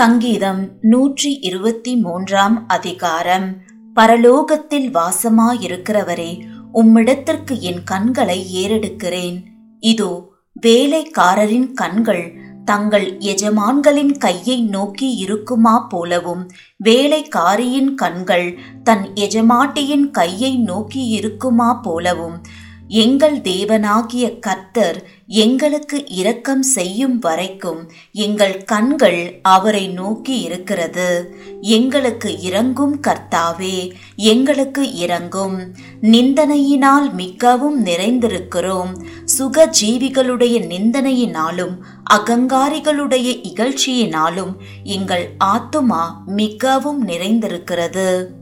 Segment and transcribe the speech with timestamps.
[0.00, 3.56] சங்கீதம் நூற்றி இருபத்தி மூன்றாம் அதிகாரம்.
[3.96, 6.40] பரலோகத்தில் வாசமாயிருக்கிறவரே
[6.74, 9.44] உம்மிடத்திற்கு என் கண்களை ஏறெடுக்கிறேன்.
[9.78, 10.32] இதோ
[10.66, 12.34] வேலைக்காரரின் கண்கள்
[12.64, 16.50] தங்கள் எஜமான்களின் கையை நோக்கி இருக்குமா போலவும்
[16.84, 22.40] வேலைக்காரியின் கண்கள் தன் எஜமாட்டியின் கையை நோக்கி இருக்குமா போலவும்
[22.92, 31.34] எங்கள் தேவனாகிய கர்த்தர் எங்களுக்கு இரக்கம் செய்யும் வரைக்கும் எங்கள் கண்கள் அவரை நோக்கி இருக்கிறது.
[31.60, 38.92] எங்களுக்கு இறங்கும் கர்த்தாவே எங்களுக்கு இறங்கும் நிந்தனையினால் மிகவும் நிறைந்திருக்கிறோம்.
[39.24, 41.76] சுக ஜீவிகளுடைய நிந்தனையினாலும்
[42.14, 48.38] அகங்காரிகளுடைய இகழ்ச்சியினாலும் எங்கள் ஆத்துமா மிகவும் நிறைந்திருக்கிறது.